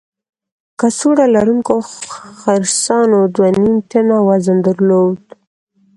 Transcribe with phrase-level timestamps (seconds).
[0.79, 1.75] کڅوړه لرونکو
[2.39, 5.19] خرسانو دوه نیم ټنه وزن درلود.